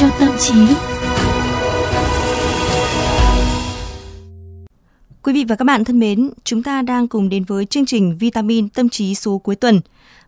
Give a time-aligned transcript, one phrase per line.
[0.00, 0.54] cho tâm trí.
[5.22, 8.16] Quý vị và các bạn thân mến, chúng ta đang cùng đến với chương trình
[8.18, 9.80] Vitamin Tâm trí số cuối tuần.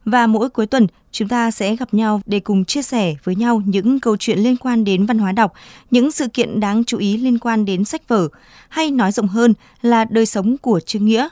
[0.04, 3.62] Và mỗi cuối tuần, chúng ta sẽ gặp nhau để cùng chia sẻ với nhau
[3.66, 5.52] những câu chuyện liên quan đến văn hóa đọc,
[5.90, 8.28] những sự kiện đáng chú ý liên quan đến sách vở,
[8.68, 11.28] hay nói rộng hơn là đời sống của Trương Nghĩa.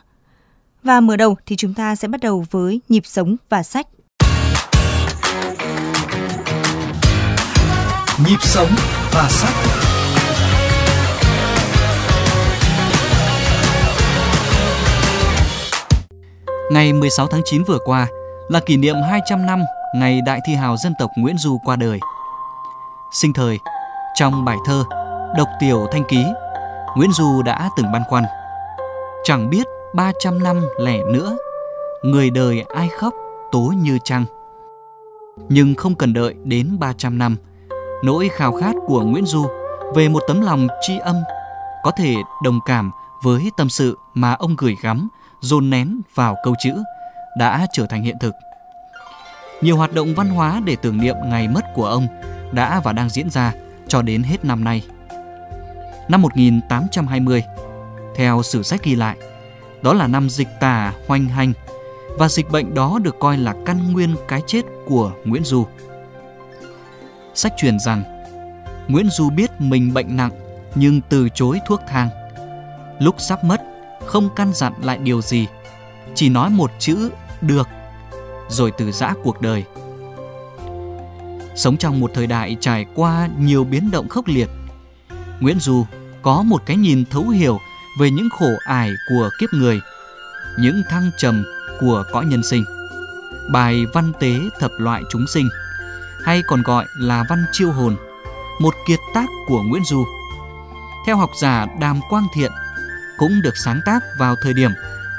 [0.82, 3.86] Và mở đầu thì chúng ta sẽ bắt đầu với nhịp sống và sách.
[8.18, 8.68] Nhịp sống
[9.12, 9.54] và sách
[16.70, 18.06] Ngày 16 tháng 9 vừa qua
[18.48, 19.62] là kỷ niệm 200 năm
[19.94, 22.00] ngày đại thi hào dân tộc Nguyễn Du qua đời.
[23.12, 23.58] Sinh thời,
[24.14, 24.84] trong bài thơ
[25.36, 26.24] Độc tiểu thanh ký,
[26.96, 28.24] Nguyễn Du đã từng băn khoăn.
[29.24, 31.36] Chẳng biết 300 năm lẻ nữa,
[32.02, 33.14] người đời ai khóc
[33.52, 34.24] tố như trăng.
[35.48, 37.36] Nhưng không cần đợi đến 300 năm,
[38.02, 39.46] nỗi khao khát của Nguyễn Du
[39.94, 41.16] về một tấm lòng tri âm
[41.82, 42.90] có thể đồng cảm
[43.22, 45.08] với tâm sự mà ông gửi gắm,
[45.40, 46.74] dồn nén vào câu chữ
[47.38, 48.34] đã trở thành hiện thực.
[49.60, 52.06] Nhiều hoạt động văn hóa để tưởng niệm ngày mất của ông
[52.52, 53.52] đã và đang diễn ra
[53.88, 54.82] cho đến hết năm nay.
[56.08, 57.44] Năm 1820,
[58.14, 59.16] theo sử sách ghi lại,
[59.82, 61.52] đó là năm dịch tả hoành hành
[62.18, 65.66] và dịch bệnh đó được coi là căn nguyên cái chết của Nguyễn Du.
[67.34, 68.02] Sách truyền rằng
[68.88, 70.30] Nguyễn Du biết mình bệnh nặng
[70.74, 72.08] nhưng từ chối thuốc thang.
[73.00, 73.62] Lúc sắp mất,
[74.06, 75.46] không căn dặn lại điều gì,
[76.14, 77.68] chỉ nói một chữ được,
[78.48, 79.64] rồi từ giã cuộc đời.
[81.54, 84.48] Sống trong một thời đại trải qua nhiều biến động khốc liệt,
[85.40, 85.86] Nguyễn Du
[86.22, 87.58] có một cái nhìn thấu hiểu
[88.00, 89.80] về những khổ ải của kiếp người,
[90.60, 91.44] những thăng trầm
[91.80, 92.64] của cõi nhân sinh.
[93.52, 95.48] Bài Văn tế thập loại chúng sinh,
[96.24, 97.96] hay còn gọi là Văn chiêu hồn,
[98.60, 100.06] một kiệt tác của Nguyễn Du.
[101.06, 102.52] Theo học giả Đàm Quang Thiện,
[103.18, 104.70] cũng được sáng tác vào thời điểm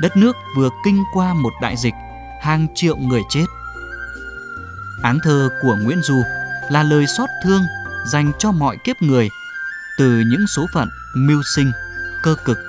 [0.01, 1.94] đất nước vừa kinh qua một đại dịch,
[2.41, 3.45] hàng triệu người chết.
[5.03, 6.22] Áng thơ của Nguyễn Du
[6.69, 7.61] là lời xót thương
[8.06, 9.29] dành cho mọi kiếp người
[9.97, 11.72] từ những số phận mưu sinh,
[12.23, 12.59] cơ cực.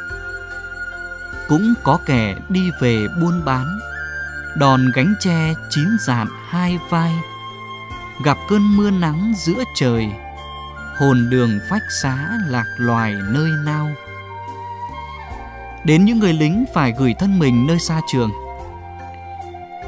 [1.48, 3.78] Cũng có kẻ đi về buôn bán,
[4.56, 7.12] đòn gánh tre chín dạn hai vai,
[8.22, 10.08] gặp cơn mưa nắng giữa trời,
[10.98, 13.90] hồn đường phách xá lạc loài nơi nao.
[15.84, 18.30] đến những người lính phải gửi thân mình nơi xa trường.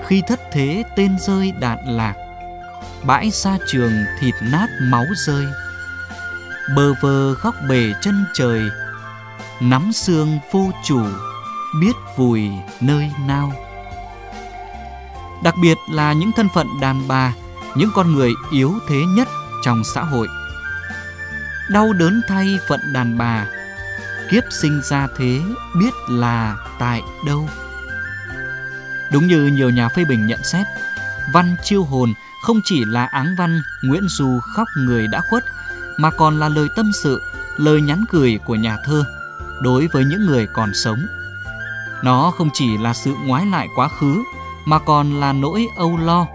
[0.06, 2.14] Khi thất thế tên rơi đạn lạc,
[3.04, 5.46] bãi xa trường thịt nát máu rơi,
[6.76, 8.62] bờ vơ góc bể chân trời,
[9.60, 11.02] nắm xương vô chủ,
[11.80, 12.50] biết vùi
[12.80, 13.52] nơi nao.
[15.42, 17.32] Đặc biệt là những thân phận đàn bà,
[17.76, 19.28] những con người yếu thế nhất
[19.62, 20.28] trong xã hội.
[21.70, 23.46] Đau đớn thay phận đàn bà,
[24.30, 25.40] kiếp sinh ra thế
[25.80, 27.48] biết là tại đâu
[29.12, 30.66] đúng như nhiều nhà phê bình nhận xét,
[31.32, 35.44] văn chiêu hồn không chỉ là áng văn nguyễn du khóc người đã khuất,
[35.98, 37.22] mà còn là lời tâm sự,
[37.56, 39.04] lời nhắn gửi của nhà thơ
[39.60, 41.06] đối với những người còn sống
[42.02, 44.22] nó không chỉ là sự ngoái lại quá khứ,
[44.64, 46.26] mà còn là nỗi âu lo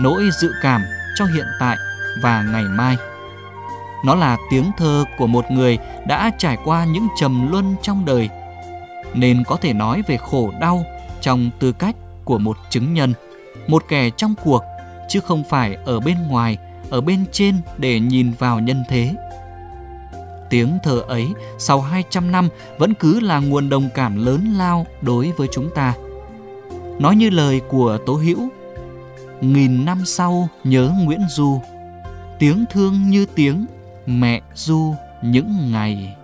[0.00, 0.82] nỗi dự cảm
[1.14, 1.76] cho hiện tại
[2.22, 2.96] và ngày mai
[4.04, 8.28] nó là tiếng thơ của một người đã trải qua những trầm luân trong đời,
[9.14, 10.84] nên có thể nói về khổ đau
[11.20, 13.14] trong tư cách của một chứng nhân,
[13.66, 14.62] một kẻ trong cuộc,
[15.08, 16.58] chứ không phải ở bên ngoài,
[16.90, 19.14] ở bên trên để nhìn vào nhân thế.
[20.50, 21.28] Tiếng thơ ấy
[21.58, 25.94] sau 200 năm vẫn cứ là nguồn đồng cảm lớn lao đối với chúng ta.
[26.98, 28.48] Nói như lời của Tố Hữu,
[29.40, 31.60] nghìn năm sau nhớ Nguyễn Du,
[32.38, 33.66] tiếng thương như tiếng
[34.06, 36.16] mẹ du những ngày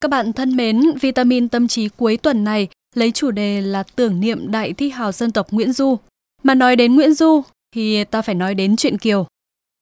[0.00, 4.20] Các bạn thân mến, vitamin tâm trí cuối tuần này lấy chủ đề là tưởng
[4.20, 5.96] niệm đại thi hào dân tộc Nguyễn Du.
[6.42, 7.42] Mà nói đến Nguyễn Du
[7.74, 9.26] thì ta phải nói đến chuyện Kiều.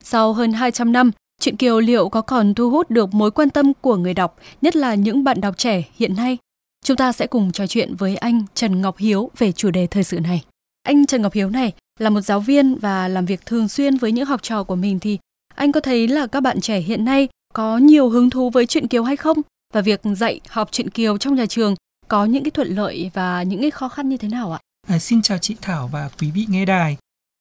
[0.04, 3.72] Sau hơn 200 năm, Chuyện Kiều liệu có còn thu hút được mối quan tâm
[3.80, 6.38] của người đọc, nhất là những bạn đọc trẻ hiện nay?
[6.84, 10.04] Chúng ta sẽ cùng trò chuyện với anh Trần Ngọc Hiếu về chủ đề thời
[10.04, 10.44] sự này.
[10.82, 14.12] Anh Trần Ngọc Hiếu này là một giáo viên và làm việc thường xuyên với
[14.12, 15.18] những học trò của mình thì
[15.54, 18.88] anh có thấy là các bạn trẻ hiện nay có nhiều hứng thú với chuyện
[18.88, 19.38] Kiều hay không?
[19.74, 21.74] Và việc dạy học chuyện Kiều trong nhà trường
[22.08, 24.58] có những cái thuận lợi và những cái khó khăn như thế nào ạ?
[24.88, 26.96] À, xin chào chị Thảo và quý vị nghe đài.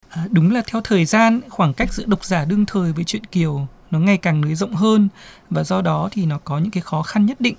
[0.10, 3.26] À, đúng là theo thời gian, khoảng cách giữa độc giả đương thời với chuyện
[3.26, 5.10] Kiều nó ngày càng nới rộng hơn
[5.50, 7.56] và do đó thì nó có những cái khó khăn nhất định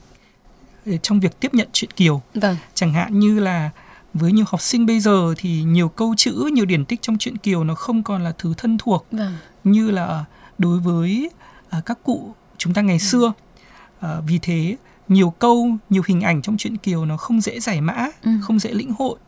[1.02, 2.56] trong việc tiếp nhận chuyện kiều vâng.
[2.74, 3.70] chẳng hạn như là
[4.14, 7.38] với nhiều học sinh bây giờ thì nhiều câu chữ nhiều điển tích trong chuyện
[7.38, 9.34] kiều nó không còn là thứ thân thuộc vâng.
[9.64, 10.24] như là
[10.58, 11.30] đối với
[11.78, 13.32] uh, các cụ chúng ta ngày xưa
[13.98, 14.76] uh, vì thế
[15.08, 18.30] nhiều câu nhiều hình ảnh trong chuyện kiều nó không dễ giải mã ừ.
[18.42, 19.18] không dễ lĩnh hội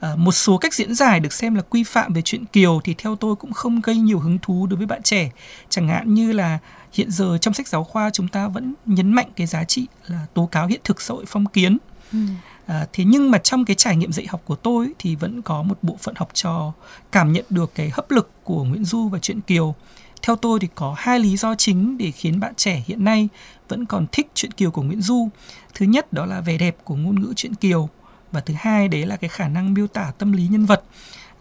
[0.00, 2.94] À, một số cách diễn giải được xem là quy phạm về chuyện kiều thì
[2.98, 5.30] theo tôi cũng không gây nhiều hứng thú đối với bạn trẻ
[5.68, 6.58] chẳng hạn như là
[6.92, 10.26] hiện giờ trong sách giáo khoa chúng ta vẫn nhấn mạnh cái giá trị là
[10.34, 11.78] tố cáo hiện thực xã hội phong kiến
[12.12, 12.18] ừ.
[12.66, 15.62] à, thế nhưng mà trong cái trải nghiệm dạy học của tôi thì vẫn có
[15.62, 16.72] một bộ phận học trò
[17.12, 19.74] cảm nhận được cái hấp lực của Nguyễn Du và chuyện Kiều
[20.22, 23.28] theo tôi thì có hai lý do chính để khiến bạn trẻ hiện nay
[23.68, 25.28] vẫn còn thích chuyện Kiều của Nguyễn Du.
[25.74, 27.88] Thứ nhất đó là vẻ đẹp của ngôn ngữ chuyện Kiều
[28.32, 30.82] và thứ hai đấy là cái khả năng miêu tả tâm lý nhân vật.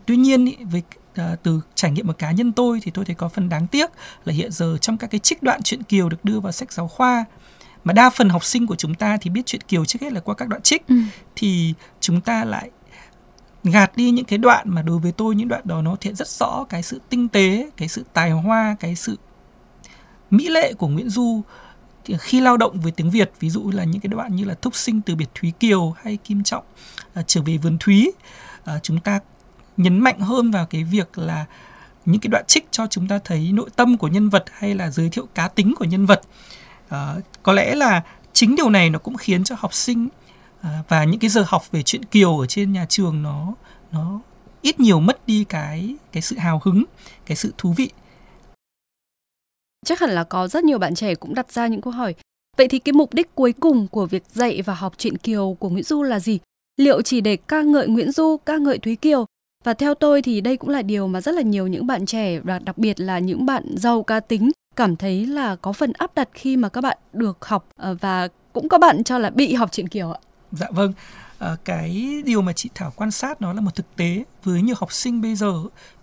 [0.06, 0.84] Tuy nhiên ý, với
[1.16, 3.90] à, từ trải nghiệm của cá nhân tôi thì tôi thấy có phần đáng tiếc
[4.26, 6.88] là hiện giờ trong các cái trích đoạn chuyện Kiều được đưa vào sách giáo
[6.88, 7.26] khoa
[7.84, 10.20] mà đa phần học sinh của chúng ta thì biết chuyện Kiều trước hết là
[10.20, 10.96] qua các đoạn trích ừ.
[11.36, 12.70] thì chúng ta lại
[13.64, 16.28] gạt đi những cái đoạn mà đối với tôi những đoạn đó nó thể rất
[16.28, 19.16] rõ cái sự tinh tế cái sự tài hoa cái sự
[20.32, 21.42] mỹ lệ của Nguyễn Du
[22.20, 24.76] khi lao động với tiếng Việt ví dụ là những cái đoạn như là thúc
[24.76, 26.64] sinh từ biệt Thúy Kiều hay Kim Trọng
[27.14, 28.12] à, trở về vườn Thúy
[28.64, 29.20] à, chúng ta
[29.78, 31.46] nhấn mạnh hơn vào cái việc là
[32.06, 34.90] những cái đoạn trích cho chúng ta thấy nội tâm của nhân vật hay là
[34.90, 36.22] giới thiệu cá tính của nhân vật.
[36.90, 38.02] À, có lẽ là
[38.34, 40.08] chính điều này nó cũng khiến cho học sinh
[40.62, 43.54] À, và những cái giờ học về chuyện kiều ở trên nhà trường nó
[43.92, 44.20] nó
[44.62, 46.84] ít nhiều mất đi cái cái sự hào hứng
[47.26, 47.90] cái sự thú vị
[49.86, 52.16] chắc hẳn là có rất nhiều bạn trẻ cũng đặt ra những câu hỏi.
[52.58, 55.70] Vậy thì cái mục đích cuối cùng của việc dạy và học truyện kiều của
[55.70, 56.40] nguyễn du là gì?
[56.78, 59.26] Liệu chỉ để ca ngợi nguyễn du ca ngợi thúy kiều?
[59.64, 62.40] Và theo tôi thì đây cũng là điều mà rất là nhiều những bạn trẻ
[62.40, 66.16] và đặc biệt là những bạn giàu ca tính cảm thấy là có phần áp
[66.16, 69.54] đặt khi mà các bạn được học ờ, và cũng có bạn cho là bị
[69.54, 70.20] học truyện kiều ạ.
[70.52, 70.94] Dạ vâng.
[71.40, 74.24] À, cái điều mà chị Thảo quan sát nó là một thực tế.
[74.44, 75.54] Với nhiều học sinh bây giờ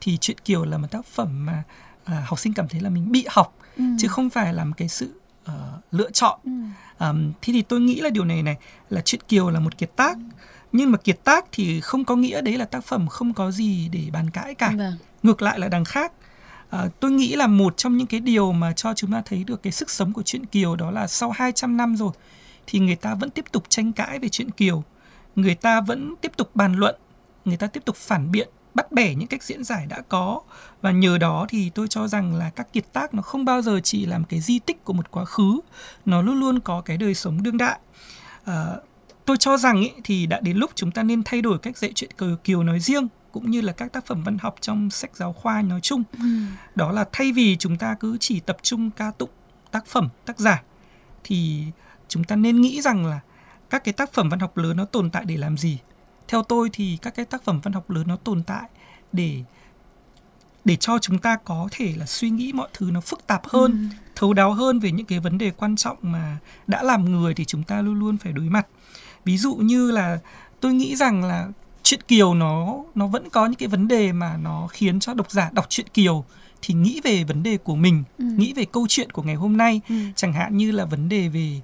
[0.01, 1.63] thì chuyện Kiều là một tác phẩm mà
[2.05, 3.85] à, học sinh cảm thấy là mình bị học ừ.
[3.99, 5.53] chứ không phải là một cái sự uh,
[5.91, 6.41] lựa chọn.
[6.45, 6.51] Ừ.
[6.99, 8.57] Um, thế thì tôi nghĩ là điều này này
[8.91, 10.19] là chuyện Kiều là một kiệt tác
[10.73, 13.89] nhưng mà kiệt tác thì không có nghĩa đấy là tác phẩm không có gì
[13.89, 14.73] để bàn cãi cả.
[14.77, 14.97] Vâng.
[15.23, 16.13] Ngược lại là đằng khác.
[16.71, 19.63] À, tôi nghĩ là một trong những cái điều mà cho chúng ta thấy được
[19.63, 22.13] cái sức sống của chuyện Kiều đó là sau 200 năm rồi
[22.67, 24.85] thì người ta vẫn tiếp tục tranh cãi về chuyện Kiều.
[25.37, 26.95] Người ta vẫn tiếp tục bàn luận,
[27.45, 30.41] người ta tiếp tục phản biện, bắt bẻ những cách diễn giải đã có
[30.83, 33.81] và nhờ đó thì tôi cho rằng là các kiệt tác nó không bao giờ
[33.85, 35.61] chỉ làm cái di tích của một quá khứ,
[36.05, 37.79] nó luôn luôn có cái đời sống đương đại.
[38.45, 38.67] À,
[39.25, 41.93] tôi cho rằng ý, thì đã đến lúc chúng ta nên thay đổi cách dạy
[41.95, 45.17] chuyện cờ kiều nói riêng cũng như là các tác phẩm văn học trong sách
[45.17, 46.03] giáo khoa nói chung.
[46.13, 46.25] Ừ.
[46.75, 49.31] Đó là thay vì chúng ta cứ chỉ tập trung ca tụng
[49.71, 50.63] tác phẩm tác giả
[51.25, 51.65] thì
[52.09, 53.21] chúng ta nên nghĩ rằng là
[53.71, 55.79] các cái tác phẩm văn học lớn nó tồn tại để làm gì
[56.29, 58.69] theo tôi thì các cái tác phẩm văn học lớn nó tồn tại
[59.13, 59.43] để
[60.65, 63.73] để cho chúng ta có thể là suy nghĩ mọi thứ nó phức tạp hơn
[63.73, 63.97] ừ.
[64.15, 67.45] thấu đáo hơn về những cái vấn đề quan trọng mà đã làm người thì
[67.45, 68.67] chúng ta luôn luôn phải đối mặt
[69.25, 70.19] ví dụ như là
[70.61, 71.49] tôi nghĩ rằng là
[71.83, 75.31] chuyện kiều nó nó vẫn có những cái vấn đề mà nó khiến cho độc
[75.31, 76.25] giả đọc chuyện kiều
[76.63, 78.25] thì nghĩ về vấn đề của mình ừ.
[78.25, 79.95] nghĩ về câu chuyện của ngày hôm nay ừ.
[80.17, 81.61] chẳng hạn như là vấn đề về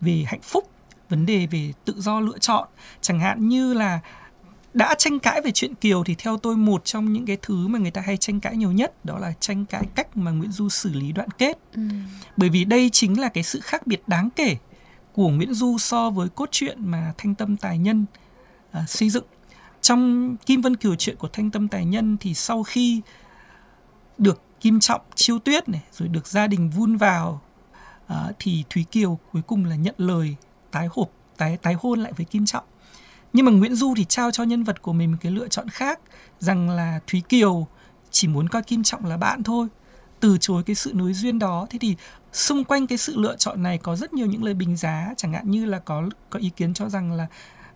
[0.00, 0.70] về hạnh phúc
[1.08, 2.68] vấn đề về tự do lựa chọn.
[3.00, 4.00] Chẳng hạn như là
[4.74, 7.78] đã tranh cãi về chuyện kiều thì theo tôi một trong những cái thứ mà
[7.78, 10.68] người ta hay tranh cãi nhiều nhất đó là tranh cãi cách mà nguyễn du
[10.68, 11.58] xử lý đoạn kết.
[11.74, 11.82] Ừ.
[12.36, 14.56] bởi vì đây chính là cái sự khác biệt đáng kể
[15.12, 18.04] của nguyễn du so với cốt truyện mà thanh tâm tài nhân
[18.82, 19.24] uh, xây dựng.
[19.80, 23.00] Trong kim vân kiều chuyện của thanh tâm tài nhân thì sau khi
[24.18, 27.40] được kim trọng chiêu tuyết này rồi được gia đình vun vào
[28.06, 30.36] à, thì Thúy Kiều cuối cùng là nhận lời
[30.70, 32.64] tái hộp tái tái hôn lại với Kim Trọng.
[33.32, 35.68] Nhưng mà Nguyễn Du thì trao cho nhân vật của mình một cái lựa chọn
[35.68, 36.00] khác
[36.38, 37.66] rằng là Thúy Kiều
[38.10, 39.68] chỉ muốn coi Kim Trọng là bạn thôi.
[40.20, 41.96] Từ chối cái sự nối duyên đó thế thì
[42.32, 45.32] xung quanh cái sự lựa chọn này có rất nhiều những lời bình giá chẳng
[45.32, 47.26] hạn như là có có ý kiến cho rằng là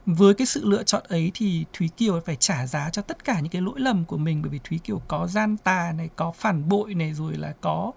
[0.06, 3.40] với cái sự lựa chọn ấy thì Thúy Kiều phải trả giá cho tất cả
[3.40, 6.32] những cái lỗi lầm của mình bởi vì Thúy Kiều có gian tà này có
[6.32, 7.92] phản bội này rồi là có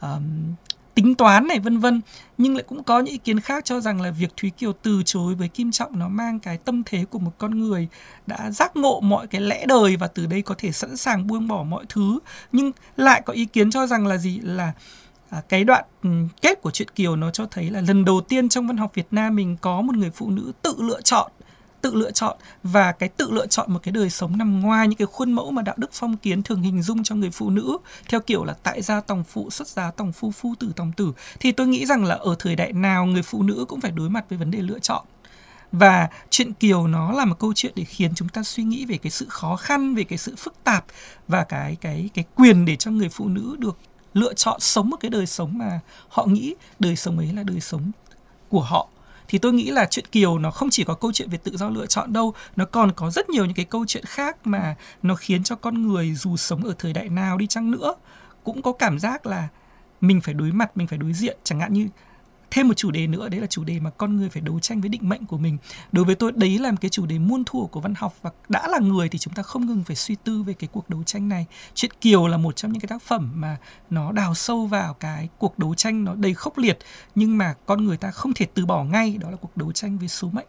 [0.00, 0.54] um,
[0.96, 2.00] tính toán này vân vân.
[2.38, 5.02] Nhưng lại cũng có những ý kiến khác cho rằng là việc Thúy Kiều từ
[5.04, 7.88] chối với Kim Trọng nó mang cái tâm thế của một con người
[8.26, 11.48] đã giác ngộ mọi cái lẽ đời và từ đây có thể sẵn sàng buông
[11.48, 12.18] bỏ mọi thứ.
[12.52, 14.40] Nhưng lại có ý kiến cho rằng là gì?
[14.42, 14.72] Là
[15.30, 16.10] à, cái đoạn ừ,
[16.42, 19.06] kết của chuyện Kiều nó cho thấy là lần đầu tiên trong văn học Việt
[19.10, 21.32] Nam mình có một người phụ nữ tự lựa chọn
[21.86, 24.96] tự lựa chọn và cái tự lựa chọn một cái đời sống nằm ngoài những
[24.96, 27.78] cái khuôn mẫu mà đạo đức phong kiến thường hình dung cho người phụ nữ,
[28.08, 31.12] theo kiểu là tại gia tòng phụ, xuất giá tòng phu phu tử tòng tử,
[31.40, 34.10] thì tôi nghĩ rằng là ở thời đại nào người phụ nữ cũng phải đối
[34.10, 35.04] mặt với vấn đề lựa chọn.
[35.72, 38.98] Và chuyện kiều nó là một câu chuyện để khiến chúng ta suy nghĩ về
[38.98, 40.84] cái sự khó khăn, về cái sự phức tạp
[41.28, 43.78] và cái cái cái quyền để cho người phụ nữ được
[44.14, 47.60] lựa chọn sống một cái đời sống mà họ nghĩ đời sống ấy là đời
[47.60, 47.90] sống
[48.48, 48.88] của họ
[49.28, 51.68] thì tôi nghĩ là chuyện kiều nó không chỉ có câu chuyện về tự do
[51.68, 55.14] lựa chọn đâu, nó còn có rất nhiều những cái câu chuyện khác mà nó
[55.14, 57.94] khiến cho con người dù sống ở thời đại nào đi chăng nữa
[58.44, 59.48] cũng có cảm giác là
[60.00, 61.38] mình phải đối mặt, mình phải đối diện.
[61.44, 61.88] Chẳng hạn như
[62.50, 64.80] thêm một chủ đề nữa đấy là chủ đề mà con người phải đấu tranh
[64.80, 65.58] với định mệnh của mình.
[65.92, 68.30] Đối với tôi đấy là một cái chủ đề muôn thuở của văn học và
[68.48, 71.02] đã là người thì chúng ta không ngừng phải suy tư về cái cuộc đấu
[71.02, 71.46] tranh này.
[71.74, 73.56] Chuyện kiều là một trong những cái tác phẩm mà
[73.90, 76.78] nó đào sâu vào cái cuộc đấu tranh nó đầy khốc liệt
[77.14, 79.98] nhưng mà con người ta không thể từ bỏ ngay đó là cuộc đấu tranh
[79.98, 80.46] với số mệnh.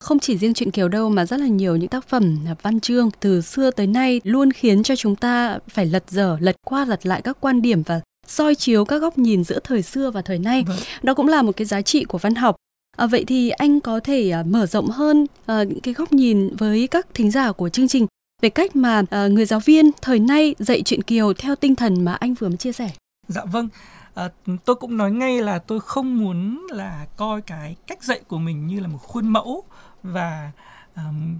[0.00, 2.80] Không chỉ riêng chuyện Kiều đâu mà rất là nhiều những tác phẩm à, văn
[2.80, 6.84] chương từ xưa tới nay luôn khiến cho chúng ta phải lật dở, lật qua
[6.84, 10.22] lật lại các quan điểm và soi chiếu các góc nhìn giữa thời xưa và
[10.22, 10.64] thời nay.
[10.66, 10.78] Vâng.
[11.02, 12.56] Đó cũng là một cái giá trị của văn học.
[12.96, 16.56] À, vậy thì anh có thể à, mở rộng hơn à, những cái góc nhìn
[16.56, 18.06] với các thính giả của chương trình
[18.42, 22.04] về cách mà à, người giáo viên thời nay dạy chuyện Kiều theo tinh thần
[22.04, 22.90] mà anh vừa mới chia sẻ.
[23.28, 23.68] Dạ vâng.
[24.14, 24.30] À,
[24.64, 28.66] tôi cũng nói ngay là tôi không muốn là coi cái cách dạy của mình
[28.66, 29.64] như là một khuôn mẫu
[30.02, 30.50] và
[30.96, 31.38] um,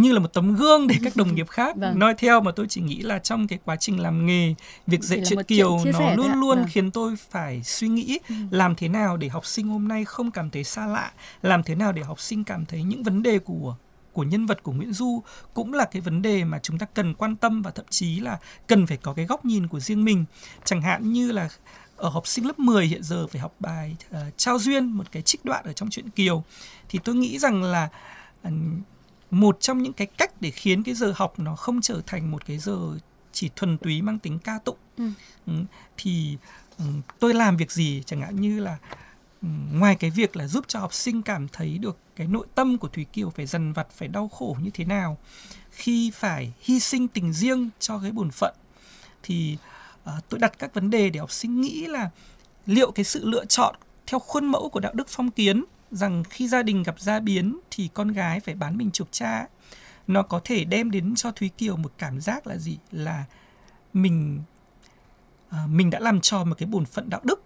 [0.00, 1.98] như là một tấm gương để các đồng nghiệp khác vâng.
[1.98, 4.54] nói theo mà tôi chỉ nghĩ là trong cái quá trình làm nghề
[4.86, 6.66] việc dạy chuyện kiều nó luôn luôn vâng.
[6.70, 8.34] khiến tôi phải suy nghĩ ừ.
[8.50, 11.12] làm thế nào để học sinh hôm nay không cảm thấy xa lạ
[11.42, 13.76] làm thế nào để học sinh cảm thấy những vấn đề của
[14.12, 15.22] của nhân vật của Nguyễn Du
[15.54, 18.38] cũng là cái vấn đề mà chúng ta cần quan tâm và thậm chí là
[18.66, 20.24] cần phải có cái góc nhìn của riêng mình
[20.64, 21.48] chẳng hạn như là
[21.96, 25.22] ở học sinh lớp 10 hiện giờ phải học bài uh, trao duyên một cái
[25.22, 26.44] trích đoạn ở trong truyện Kiều
[26.88, 27.88] thì tôi nghĩ rằng là
[28.48, 28.52] uh,
[29.30, 32.46] một trong những cái cách để khiến cái giờ học nó không trở thành một
[32.46, 32.78] cái giờ
[33.32, 35.10] chỉ thuần túy mang tính ca tụng ừ.
[35.46, 35.52] Ừ,
[35.96, 36.36] thì
[36.78, 36.84] ừ,
[37.18, 38.78] tôi làm việc gì chẳng hạn như là
[39.72, 42.88] ngoài cái việc là giúp cho học sinh cảm thấy được cái nội tâm của
[42.88, 45.18] Thúy Kiều phải dần vặt phải đau khổ như thế nào
[45.70, 48.54] khi phải hy sinh tình riêng cho cái bổn phận
[49.22, 49.58] thì
[50.04, 52.10] uh, tôi đặt các vấn đề để học sinh nghĩ là
[52.66, 55.64] liệu cái sự lựa chọn theo khuôn mẫu của đạo đức phong kiến
[55.96, 59.46] rằng khi gia đình gặp gia biến thì con gái phải bán mình chuộc cha.
[60.06, 62.78] Nó có thể đem đến cho Thúy Kiều một cảm giác là gì?
[62.92, 63.24] Là
[63.92, 64.42] mình
[65.50, 67.42] ờ, mình đã làm tròn một cái bổn phận đạo đức.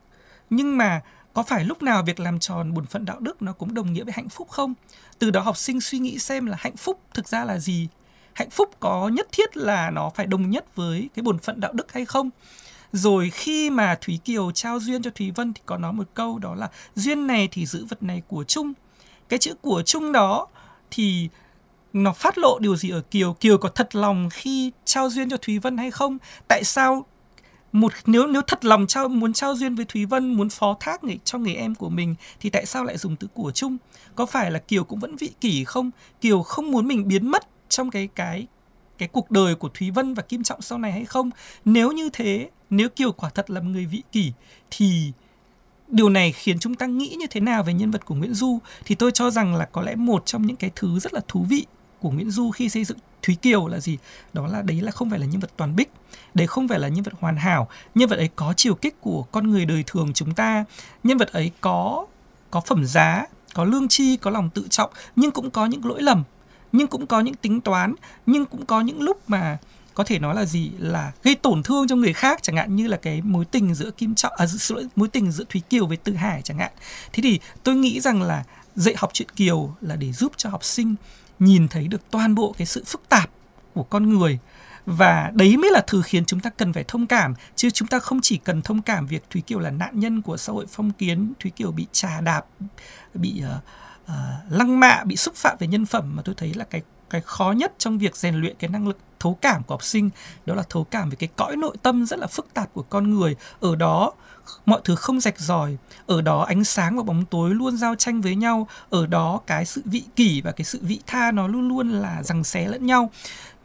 [0.51, 1.01] Nhưng mà
[1.33, 4.05] có phải lúc nào việc làm tròn bổn phận đạo đức nó cũng đồng nghĩa
[4.05, 4.75] với hạnh phúc không?
[5.19, 7.89] Từ đó học sinh suy nghĩ xem là hạnh phúc thực ra là gì?
[8.33, 11.73] Hạnh phúc có nhất thiết là nó phải đồng nhất với cái bổn phận đạo
[11.73, 12.31] đức hay không?
[12.93, 16.39] Rồi khi mà Thúy Kiều trao duyên cho Thúy Vân thì có nói một câu
[16.39, 18.73] đó là duyên này thì giữ vật này của chung.
[19.29, 20.47] Cái chữ của chung đó
[20.91, 21.29] thì
[21.93, 23.33] nó phát lộ điều gì ở Kiều?
[23.33, 26.19] Kiều có thật lòng khi trao duyên cho Thúy Vân hay không?
[26.49, 27.07] Tại sao
[27.73, 31.05] một, nếu nếu thật lòng trao, muốn trao duyên với Thúy Vân, muốn phó thác
[31.05, 33.77] người cho người em của mình, thì tại sao lại dùng từ của chung?
[34.15, 35.91] Có phải là Kiều cũng vẫn vị kỷ không?
[36.21, 38.47] Kiều không muốn mình biến mất trong cái cái
[38.99, 41.31] cái cuộc đời của Thúy Vân và Kim Trọng sau này hay không?
[41.65, 44.33] Nếu như thế nếu Kiều quả thật là một người vị kỷ
[44.71, 45.13] thì
[45.89, 48.59] điều này khiến chúng ta nghĩ như thế nào về nhân vật của Nguyễn Du?
[48.85, 51.47] Thì tôi cho rằng là có lẽ một trong những cái thứ rất là thú
[51.49, 51.67] vị
[52.01, 53.99] của Nguyễn Du khi xây dựng Thúy Kiều là gì?
[54.33, 55.91] Đó là đấy là không phải là nhân vật toàn bích,
[56.35, 59.23] đấy không phải là nhân vật hoàn hảo, nhân vật ấy có chiều kích của
[59.23, 60.65] con người đời thường chúng ta,
[61.05, 62.07] nhân vật ấy có
[62.51, 66.03] có phẩm giá, có lương tri, có lòng tự trọng nhưng cũng có những lỗi
[66.03, 66.25] lầm,
[66.73, 67.95] nhưng cũng có những tính toán,
[68.27, 69.59] nhưng cũng có những lúc mà
[70.01, 72.87] có thể nói là gì là gây tổn thương cho người khác chẳng hạn như
[72.87, 75.97] là cái mối tình giữa Kim Trọng à sự mối tình giữa Thúy Kiều với
[75.97, 76.73] Từ Hải chẳng hạn.
[77.13, 80.65] Thế thì tôi nghĩ rằng là dạy học chuyện Kiều là để giúp cho học
[80.65, 80.95] sinh
[81.39, 83.31] nhìn thấy được toàn bộ cái sự phức tạp
[83.75, 84.39] của con người
[84.87, 87.99] và đấy mới là thứ khiến chúng ta cần phải thông cảm chứ chúng ta
[87.99, 90.91] không chỉ cần thông cảm việc Thúy Kiều là nạn nhân của xã hội phong
[90.91, 92.43] kiến Thúy Kiều bị trà đạp
[93.15, 93.65] bị uh,
[94.05, 97.21] uh, lăng mạ bị xúc phạm về nhân phẩm mà tôi thấy là cái cái
[97.21, 100.11] khó nhất trong việc rèn luyện cái năng lực thấu cảm của học sinh
[100.47, 103.15] đó là thấu cảm về cái cõi nội tâm rất là phức tạp của con
[103.15, 103.37] người.
[103.61, 104.13] Ở đó
[104.67, 105.77] mọi thứ không rạch ròi
[106.07, 109.65] ở đó ánh sáng và bóng tối luôn giao tranh với nhau ở đó cái
[109.65, 112.87] sự vị kỷ và cái sự vị tha nó luôn luôn là rằng xé lẫn
[112.87, 113.11] nhau.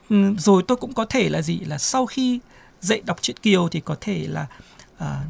[0.10, 1.60] Ừ, rồi tôi cũng có thể là gì?
[1.60, 2.40] Là sau khi
[2.82, 4.46] dạy đọc truyện kiều thì có thể là
[4.98, 5.24] à,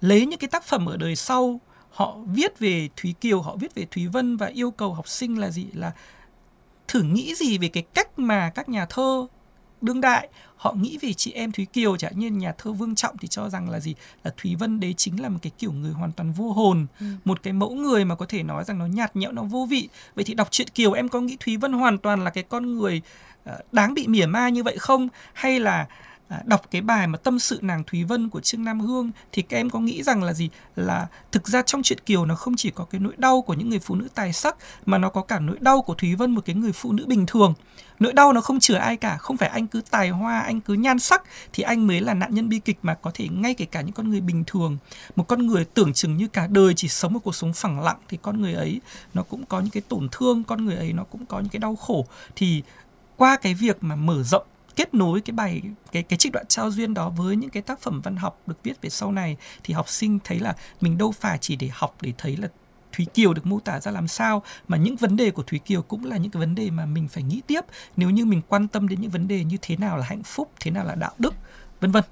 [0.00, 3.74] lấy những cái tác phẩm ở đời sau họ viết về thúy kiều họ viết
[3.74, 5.66] về thúy vân và yêu cầu học sinh là gì?
[5.74, 5.92] Là
[6.88, 9.26] thử nghĩ gì về cái cách mà các nhà thơ
[9.80, 11.96] đương đại họ nghĩ về chị em Thúy Kiều?
[11.96, 13.94] Chẳng như nhà thơ Vương Trọng thì cho rằng là gì?
[14.24, 17.06] Là Thúy Vân đấy chính là một cái kiểu người hoàn toàn vô hồn ừ.
[17.24, 19.88] một cái mẫu người mà có thể nói rằng nó nhạt nhẽo nó vô vị.
[20.14, 22.74] Vậy thì đọc truyện Kiều em có nghĩ Thúy Vân hoàn toàn là cái con
[22.74, 23.02] người
[23.50, 25.08] uh, đáng bị mỉa mai như vậy không?
[25.32, 25.86] Hay là
[26.28, 29.42] À, đọc cái bài mà tâm sự nàng Thúy Vân của Trương Nam Hương thì
[29.42, 30.50] các em có nghĩ rằng là gì?
[30.76, 33.68] Là thực ra trong chuyện Kiều nó không chỉ có cái nỗi đau của những
[33.68, 34.56] người phụ nữ tài sắc,
[34.86, 37.26] mà nó có cả nỗi đau của Thúy Vân một cái người phụ nữ bình
[37.26, 37.54] thường.
[37.98, 40.74] Nỗi đau nó không chừa ai cả, không phải anh cứ tài hoa, anh cứ
[40.74, 43.64] nhan sắc thì anh mới là nạn nhân bi kịch mà có thể ngay kể
[43.64, 44.76] cả những con người bình thường.
[45.16, 47.98] Một con người tưởng chừng như cả đời chỉ sống một cuộc sống phẳng lặng
[48.08, 48.80] thì con người ấy
[49.14, 51.60] nó cũng có những cái tổn thương, con người ấy nó cũng có những cái
[51.60, 52.06] đau khổ.
[52.36, 52.62] Thì
[53.16, 54.46] qua cái việc mà mở rộng
[54.78, 57.80] kết nối cái bài cái cái trích đoạn trao duyên đó với những cái tác
[57.80, 61.12] phẩm văn học được viết về sau này thì học sinh thấy là mình đâu
[61.12, 62.48] phải chỉ để học để thấy là
[62.92, 65.82] Thúy Kiều được mô tả ra làm sao mà những vấn đề của Thúy Kiều
[65.82, 67.60] cũng là những cái vấn đề mà mình phải nghĩ tiếp
[67.96, 70.50] nếu như mình quan tâm đến những vấn đề như thế nào là hạnh phúc,
[70.60, 71.34] thế nào là đạo đức,
[71.80, 72.04] vân vân.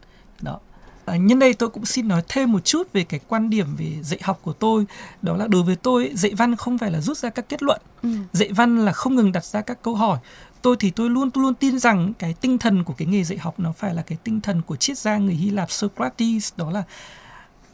[0.42, 0.61] Đó.
[1.06, 3.86] À, nhân đây tôi cũng xin nói thêm một chút về cái quan điểm về
[4.02, 4.84] dạy học của tôi.
[5.22, 7.80] Đó là đối với tôi dạy văn không phải là rút ra các kết luận.
[8.02, 8.08] Ừ.
[8.32, 10.18] dạy văn là không ngừng đặt ra các câu hỏi.
[10.62, 13.60] Tôi thì tôi luôn luôn tin rằng cái tinh thần của cái nghề dạy học
[13.60, 16.52] nó phải là cái tinh thần của triết gia người Hy Lạp Socrates.
[16.56, 16.82] Đó là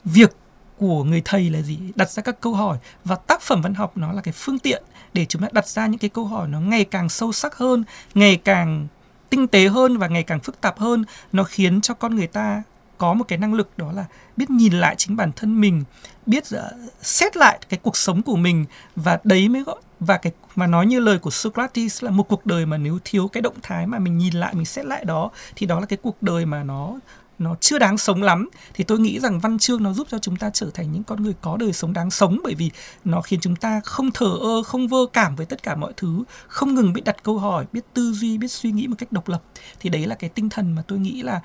[0.05, 0.37] việc
[0.79, 1.79] của người thầy là gì?
[1.95, 2.79] Đặt ra các câu hỏi.
[3.05, 5.87] Và tác phẩm văn học nó là cái phương tiện để chúng ta đặt ra
[5.87, 7.85] những cái câu hỏi nó ngày càng sâu sắc hơn
[8.15, 8.87] ngày càng
[9.31, 11.05] tinh tế hơn và ngày càng phức tạp hơn.
[11.33, 12.63] Nó khiến cho con người ta
[13.03, 14.05] có một cái năng lực đó là
[14.37, 15.85] biết nhìn lại chính bản thân mình
[16.27, 16.61] biết uh,
[17.01, 18.65] xét lại cái cuộc sống của mình
[18.97, 22.47] và đấy mới gọi và cái mà nói như lời của Socrates là một cuộc
[22.47, 25.31] đời mà nếu thiếu cái động thái mà mình nhìn lại mình xét lại đó
[25.57, 26.95] thì đó là cái cuộc đời mà nó
[27.39, 28.49] nó chưa đáng sống lắm.
[28.75, 31.23] Thì tôi nghĩ rằng văn chương nó giúp cho chúng ta trở thành những con
[31.23, 32.71] người có đời sống đáng sống bởi vì
[33.05, 36.25] nó khiến chúng ta không thờ ơ không vơ cảm với tất cả mọi thứ
[36.47, 39.29] không ngừng biết đặt câu hỏi biết tư duy biết suy nghĩ một cách độc
[39.29, 39.43] lập.
[39.81, 41.41] Thì đấy là cái tinh thần mà tôi nghĩ là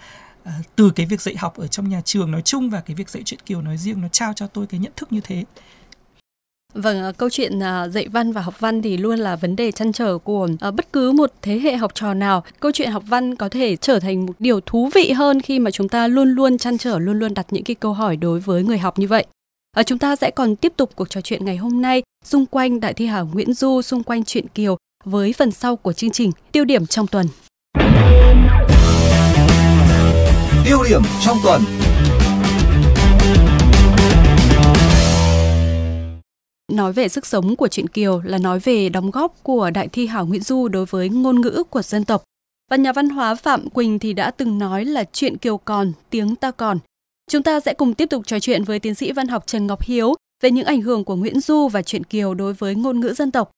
[0.48, 3.10] Ờ, từ cái việc dạy học ở trong nhà trường nói chung và cái việc
[3.10, 5.44] dạy chuyện kiều nói riêng nó trao cho tôi cái nhận thức như thế
[6.74, 9.72] Vâng, ờ, câu chuyện ờ, dạy văn và học văn thì luôn là vấn đề
[9.72, 12.44] chăn trở của bất cứ một thế hệ học trò nào.
[12.60, 15.72] Câu chuyện học văn có thể trở thành một điều thú vị hơn khi mà
[15.72, 18.64] chúng ta luôn luôn chăn trở, luôn luôn đặt những cái câu hỏi đối với
[18.64, 19.26] người học như vậy.
[19.76, 22.80] Ở chúng ta sẽ còn tiếp tục cuộc trò chuyện ngày hôm nay xung quanh
[22.80, 26.32] đại thi hảo Nguyễn Du, xung quanh chuyện Kiều với phần sau của chương trình
[26.52, 27.28] Tiêu điểm trong tuần.
[30.68, 31.62] Tiêu điểm trong tuần.
[36.72, 40.08] Nói về sức sống của truyện Kiều là nói về đóng góp của đại thi
[40.08, 42.24] hảo Nguyễn Du đối với ngôn ngữ của dân tộc.
[42.72, 46.36] Và nhà văn hóa Phạm Quỳnh thì đã từng nói là chuyện Kiều còn, tiếng
[46.36, 46.80] ta còn.
[47.32, 49.82] Chúng ta sẽ cùng tiếp tục trò chuyện với tiến sĩ văn học Trần Ngọc
[49.82, 53.14] Hiếu về những ảnh hưởng của Nguyễn Du và truyện Kiều đối với ngôn ngữ
[53.14, 53.52] dân tộc.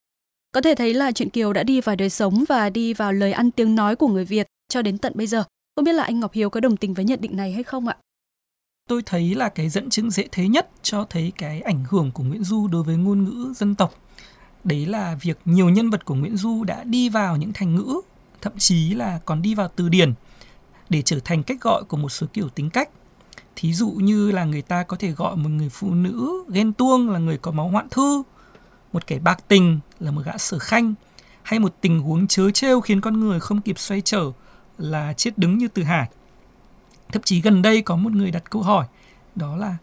[0.51, 3.31] Có thể thấy là truyện Kiều đã đi vào đời sống và đi vào lời
[3.31, 5.43] ăn tiếng nói của người Việt cho đến tận bây giờ.
[5.79, 7.87] Không biết là anh Ngọc Hiếu có đồng tình với nhận định này hay không
[7.87, 7.97] ạ?
[8.87, 12.23] tôi thấy là cái dẫn chứng dễ thấy nhất cho thấy cái ảnh hưởng của
[12.23, 13.93] Nguyễn Du đối với ngôn ngữ dân tộc.
[14.63, 18.01] Đấy là việc nhiều nhân vật của Nguyễn Du đã đi vào những thành ngữ,
[18.41, 20.13] thậm chí là còn đi vào từ điển
[20.89, 22.89] để trở thành cách gọi của một số kiểu tính cách.
[23.55, 27.09] Thí dụ như là người ta có thể gọi một người phụ nữ ghen tuông
[27.09, 28.23] là người có máu hoạn thư,
[28.93, 30.93] một kẻ bạc tình là một gã sở khanh,
[31.43, 34.31] hay một tình huống chớ trêu khiến con người không kịp xoay trở
[34.79, 36.09] là chết đứng như từ hải.
[37.11, 38.87] Thậm chí gần đây có một người đặt câu hỏi
[39.35, 39.77] đó là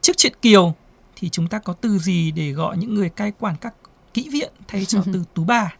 [0.00, 0.74] trước chuyện kiều
[1.16, 3.74] thì chúng ta có từ gì để gọi những người cai quản các
[4.14, 5.74] kỹ viện thay cho từ tú bà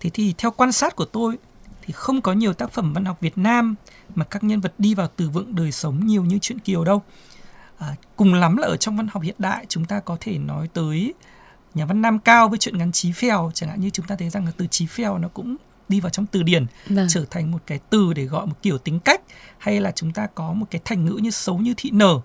[0.00, 1.38] thế thì theo quan sát của tôi
[1.82, 3.74] thì không có nhiều tác phẩm văn học Việt Nam
[4.14, 7.02] mà các nhân vật đi vào từ vựng đời sống nhiều như chuyện Kiều đâu.
[7.78, 10.68] À, cùng lắm là ở trong văn học hiện đại chúng ta có thể nói
[10.72, 11.14] tới
[11.74, 13.50] nhà văn Nam Cao với chuyện ngắn Chí Phèo.
[13.54, 15.56] Chẳng hạn như chúng ta thấy rằng là từ Chí Phèo nó cũng
[15.88, 17.06] đi vào trong từ điển vâng.
[17.10, 19.20] trở thành một cái từ để gọi một kiểu tính cách
[19.58, 22.20] hay là chúng ta có một cái thành ngữ như xấu như thị nở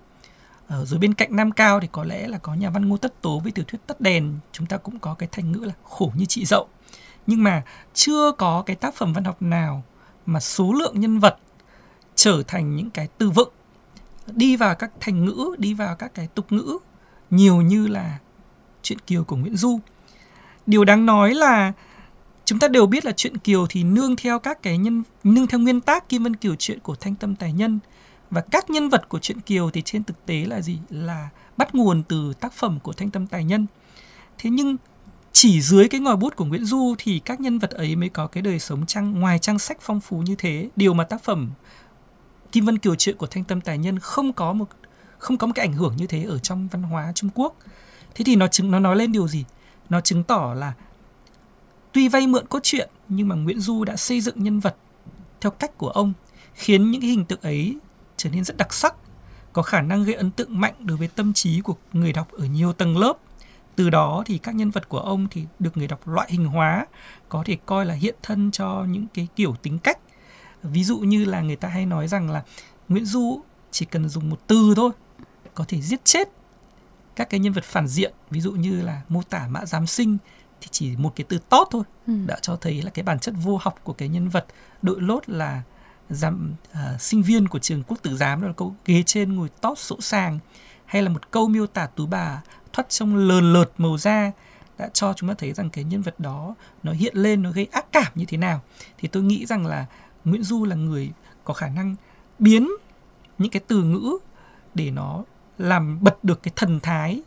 [0.72, 3.22] ở rồi bên cạnh nam cao thì có lẽ là có nhà văn ngô tất
[3.22, 4.38] tố với tiểu thuyết tắt đèn.
[4.52, 6.68] Chúng ta cũng có cái thành ngữ là khổ như chị dậu.
[7.26, 7.62] Nhưng mà
[7.94, 9.82] chưa có cái tác phẩm văn học nào
[10.26, 11.36] mà số lượng nhân vật
[12.14, 13.48] trở thành những cái từ vựng.
[14.26, 16.78] Đi vào các thành ngữ đi vào các cái tục ngữ
[17.30, 18.18] nhiều như là
[18.82, 19.80] chuyện kiều của nguyễn du.
[20.66, 21.72] Điều đáng nói là
[22.44, 25.60] chúng ta đều biết là chuyện kiều thì nương theo các cái nhân, nương theo
[25.60, 27.78] nguyên tác kim vân kiều chuyện của thanh tâm tài nhân
[28.30, 31.74] và các nhân vật của chuyện kiều thì trên thực tế là gì là bắt
[31.74, 33.66] nguồn từ tác phẩm của thanh tâm tài nhân
[34.38, 34.76] thế nhưng
[35.32, 38.26] chỉ dưới cái ngòi bút của Nguyễn Du thì các nhân vật ấy mới có
[38.26, 41.50] cái đời sống trang, ngoài trang sách phong phú như thế điều mà tác phẩm
[42.52, 44.68] Kim Vân Kiều chuyện của Thanh Tâm Tài Nhân không có một,
[45.18, 47.56] không có một cái ảnh hưởng như thế ở trong văn hóa Trung Quốc.
[48.14, 49.44] Thế thì nó chứng, nó nói lên điều gì?
[49.88, 50.72] Nó chứng tỏ là
[51.92, 54.76] Tuy vay mượn cốt truyện nhưng mà Nguyễn Du đã xây dựng nhân vật
[55.40, 56.12] theo cách của ông,
[56.54, 57.76] khiến những cái hình tượng ấy
[58.16, 58.94] trở nên rất đặc sắc,
[59.52, 62.44] có khả năng gây ấn tượng mạnh đối với tâm trí của người đọc ở
[62.44, 63.18] nhiều tầng lớp.
[63.76, 66.86] Từ đó thì các nhân vật của ông thì được người đọc loại hình hóa,
[67.28, 69.98] có thể coi là hiện thân cho những cái kiểu tính cách.
[70.62, 72.42] Ví dụ như là người ta hay nói rằng là
[72.88, 74.90] Nguyễn Du chỉ cần dùng một từ thôi
[75.54, 76.28] có thể giết chết
[77.16, 80.18] các cái nhân vật phản diện ví dụ như là mô tả mã giám sinh
[80.62, 82.12] thì chỉ một cái từ tốt thôi ừ.
[82.26, 84.46] đã cho thấy là cái bản chất vô học của cái nhân vật
[84.82, 85.62] đội lốt là
[86.10, 89.48] giám uh, sinh viên của trường quốc tử giám đó là câu ghế trên ngồi
[89.60, 90.38] tót sỗ sàng
[90.84, 94.32] hay là một câu miêu tả tú bà thoát trong lờn lợt màu da
[94.78, 97.68] đã cho chúng ta thấy rằng cái nhân vật đó nó hiện lên nó gây
[97.72, 98.60] ác cảm như thế nào
[98.98, 99.86] thì tôi nghĩ rằng là
[100.24, 101.10] Nguyễn Du là người
[101.44, 101.96] có khả năng
[102.38, 102.70] biến
[103.38, 104.18] những cái từ ngữ
[104.74, 105.24] để nó
[105.58, 107.22] làm bật được cái thần thái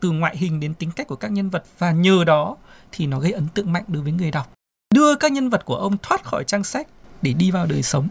[0.00, 2.56] từ ngoại hình đến tính cách của các nhân vật và nhờ đó
[2.92, 4.52] thì nó gây ấn tượng mạnh đối với người đọc
[4.94, 6.86] đưa các nhân vật của ông thoát khỏi trang sách
[7.22, 8.08] để đi vào đời sống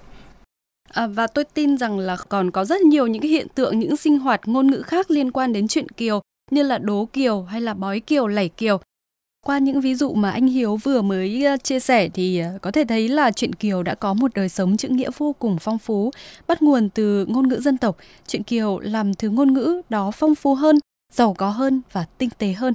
[0.94, 3.98] À, và tôi tin rằng là còn có rất nhiều những cái hiện tượng, những
[3.98, 6.22] sinh hoạt ngôn ngữ khác liên quan đến chuyện Kiều
[6.52, 8.80] như là đố Kiều hay là bói Kiều, lẩy Kiều.
[9.46, 12.72] Qua những ví dụ mà anh Hiếu vừa mới ờ, chia sẻ thì ờ, có
[12.72, 15.78] thể thấy là chuyện Kiều đã có một đời sống chữ nghĩa vô cùng phong
[15.78, 16.12] phú,
[16.48, 17.98] bắt nguồn từ ngôn ngữ dân tộc.
[18.28, 20.80] Chuyện Kiều làm thứ ngôn ngữ đó phong phú hơn,
[21.14, 22.74] giàu có hơn và tinh tế hơn.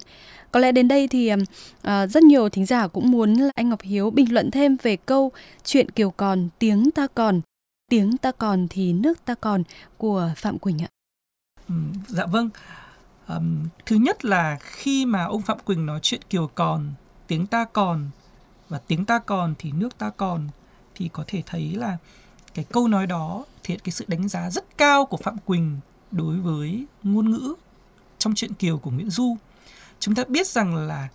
[0.51, 1.41] Có lẽ đến đây thì uh,
[2.11, 5.33] rất nhiều thính giả cũng muốn là anh Ngọc Hiếu bình luận thêm về câu
[5.65, 7.41] chuyện Kiều còn, tiếng ta còn,
[7.91, 9.63] tiếng ta còn thì nước ta còn
[9.97, 10.89] của Phạm Quỳnh ạ.
[11.69, 11.75] Ừ,
[12.09, 12.51] dạ vâng.
[13.29, 16.93] Um, thứ nhất là khi mà ông Phạm Quỳnh nói chuyện Kiều còn,
[17.27, 18.11] tiếng ta còn
[18.69, 20.49] và tiếng ta còn thì nước ta còn
[20.95, 21.97] thì có thể thấy là
[22.55, 25.81] cái câu nói đó thể hiện cái sự đánh giá rất cao của Phạm Quỳnh
[26.11, 27.55] đối với ngôn ngữ
[28.25, 29.37] trong chuyện Kiều của Nguyễn Du.
[30.01, 31.09] Chúng ta biết rằng là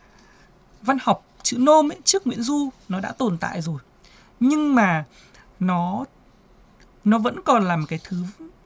[0.81, 3.79] văn học chữ nôm ấy, trước Nguyễn Du nó đã tồn tại rồi.
[4.39, 5.05] Nhưng mà
[5.59, 6.05] nó
[7.03, 8.23] nó vẫn còn là một cái thứ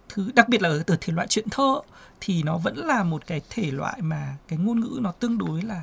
[0.10, 1.82] thứ đặc biệt là ở, ở thể loại truyện thơ
[2.20, 5.62] thì nó vẫn là một cái thể loại mà cái ngôn ngữ nó tương đối
[5.62, 5.82] là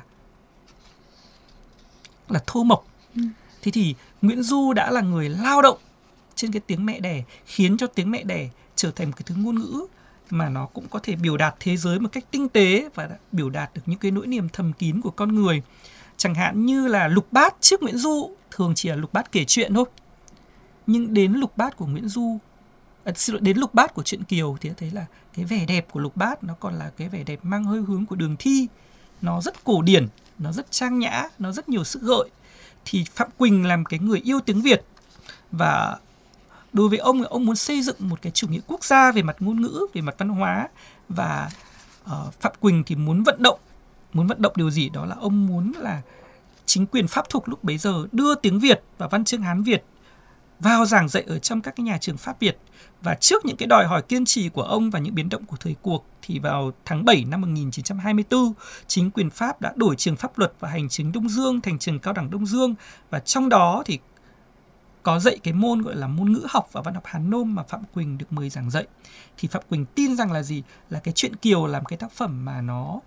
[2.29, 2.85] là thô mộc.
[3.15, 3.21] Ừ.
[3.61, 5.77] Thế thì Nguyễn Du đã là người lao động
[6.35, 9.35] trên cái tiếng mẹ đẻ khiến cho tiếng mẹ đẻ trở thành một cái thứ
[9.35, 9.85] ngôn ngữ
[10.33, 13.49] mà nó cũng có thể biểu đạt thế giới một cách tinh tế và biểu
[13.49, 15.61] đạt được những cái nỗi niềm thầm kín của con người.
[16.17, 19.45] Chẳng hạn như là lục bát trước Nguyễn Du thường chỉ là lục bát kể
[19.45, 19.85] chuyện thôi.
[20.87, 22.39] Nhưng đến lục bát của Nguyễn Du
[23.03, 25.87] à, xin lỗi đến lục bát của truyện Kiều thì thấy là cái vẻ đẹp
[25.91, 28.67] của lục bát nó còn là cái vẻ đẹp mang hơi hướng của đường thi
[29.21, 30.07] nó rất cổ điển
[30.39, 32.29] nó rất trang nhã nó rất nhiều sức gợi
[32.85, 34.83] thì phạm quỳnh làm cái người yêu tiếng việt
[35.51, 35.97] và
[36.73, 39.35] đối với ông ông muốn xây dựng một cái chủ nghĩa quốc gia về mặt
[39.39, 40.69] ngôn ngữ về mặt văn hóa
[41.09, 41.51] và
[42.03, 43.59] uh, phạm quỳnh thì muốn vận động
[44.13, 44.89] muốn vận động điều gì?
[44.89, 46.01] Đó là ông muốn là
[46.65, 49.83] chính quyền pháp thuộc lúc bấy giờ đưa tiếng việt và văn chương hán việt
[50.61, 52.57] vào giảng dạy ở trong các cái nhà trường Pháp Việt.
[53.01, 55.57] Và trước những cái đòi hỏi kiên trì của ông và những biến động của
[55.59, 58.53] thời cuộc thì vào tháng 7 năm 1924,
[58.87, 61.99] chính quyền Pháp đã đổi trường pháp luật và hành chính Đông Dương thành trường
[61.99, 62.75] cao đẳng Đông Dương.
[63.09, 63.99] Và trong đó thì
[65.03, 67.63] có dạy cái môn gọi là môn ngữ học và văn học Hán Nôm mà
[67.63, 68.87] Phạm Quỳnh được mời giảng dạy.
[69.37, 70.63] Thì Phạm Quỳnh tin rằng là gì?
[70.89, 72.99] Là cái chuyện Kiều làm cái tác phẩm mà nó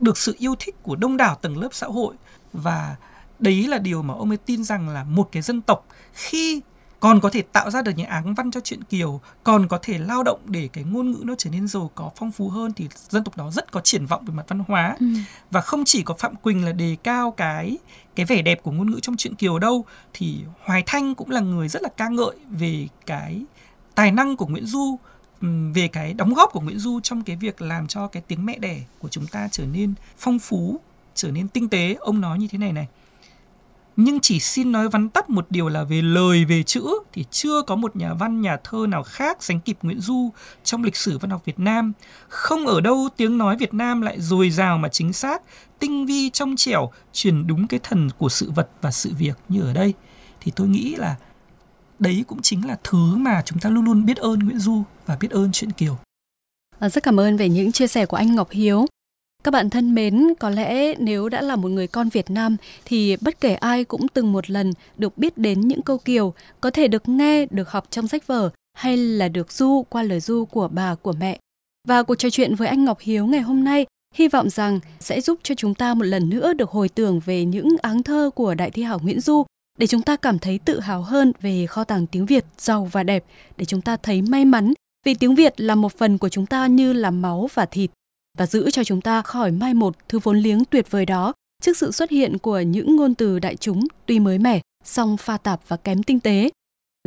[0.00, 2.14] được sự yêu thích của đông đảo tầng lớp xã hội
[2.52, 2.96] và
[3.38, 6.60] đấy là điều mà ông ấy tin rằng là một cái dân tộc khi
[7.02, 9.98] còn có thể tạo ra được những áng văn cho chuyện kiều còn có thể
[9.98, 12.88] lao động để cái ngôn ngữ nó trở nên giàu có phong phú hơn thì
[13.08, 14.96] dân tộc đó rất có triển vọng về mặt văn hóa.
[15.00, 15.06] Ừ.
[15.50, 17.78] và không chỉ có phạm quỳnh là đề cao cái
[18.14, 21.40] cái vẻ đẹp của ngôn ngữ trong chuyện kiều đâu thì hoài thanh cũng là
[21.40, 23.42] người rất là ca ngợi về cái
[23.94, 24.98] tài năng của nguyễn du
[25.74, 28.58] về cái đóng góp của nguyễn du trong cái việc làm cho cái tiếng mẹ
[28.58, 30.80] đẻ của chúng ta trở nên phong phú
[31.14, 31.96] trở nên tinh tế.
[32.00, 32.86] Ông nói như thế này này
[33.96, 37.62] nhưng chỉ xin nói vắn tắt một điều là về lời về chữ thì chưa
[37.62, 40.30] có một nhà văn nhà thơ nào khác sánh kịp Nguyễn Du
[40.64, 41.92] trong lịch sử văn học Việt Nam.
[42.28, 45.42] Không ở đâu tiếng nói Việt Nam lại dồi dào mà chính xác,
[45.78, 49.60] tinh vi trong trẻo, truyền đúng cái thần của sự vật và sự việc như
[49.62, 49.94] ở đây.
[50.40, 51.16] Thì tôi nghĩ là
[51.98, 55.16] đấy cũng chính là thứ mà chúng ta luôn luôn biết ơn Nguyễn Du và
[55.20, 55.98] biết ơn chuyện Kiều.
[56.78, 58.86] Ờ, rất cảm ơn về những chia sẻ của anh Ngọc Hiếu.
[59.44, 63.16] Các bạn thân mến, có lẽ nếu đã là một người con Việt Nam thì
[63.20, 66.88] bất kể ai cũng từng một lần được biết đến những câu kiều, có thể
[66.88, 70.68] được nghe, được học trong sách vở hay là được du qua lời du của
[70.68, 71.38] bà của mẹ.
[71.88, 75.20] Và cuộc trò chuyện với anh Ngọc Hiếu ngày hôm nay hy vọng rằng sẽ
[75.20, 78.54] giúp cho chúng ta một lần nữa được hồi tưởng về những áng thơ của
[78.54, 79.44] đại thi hảo Nguyễn Du
[79.78, 83.02] để chúng ta cảm thấy tự hào hơn về kho tàng tiếng Việt giàu và
[83.02, 83.24] đẹp,
[83.56, 84.72] để chúng ta thấy may mắn
[85.06, 87.90] vì tiếng Việt là một phần của chúng ta như là máu và thịt
[88.38, 91.76] và giữ cho chúng ta khỏi mai một thứ vốn liếng tuyệt vời đó trước
[91.76, 95.60] sự xuất hiện của những ngôn từ đại chúng tuy mới mẻ, song pha tạp
[95.68, 96.50] và kém tinh tế.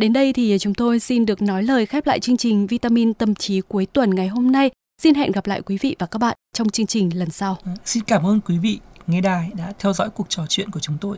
[0.02, 3.36] Đến đây thì chúng tôi xin được nói lời khép lại chương trình Vitamin Tâm
[3.36, 4.72] trí cuối tuần ngày hôm nay.
[5.02, 7.58] Xin hẹn gặp lại quý vị và các bạn trong chương trình lần sau.
[7.64, 10.80] Vâng, xin cảm ơn quý vị nghe đài đã theo dõi cuộc trò chuyện của
[10.80, 11.18] chúng tôi.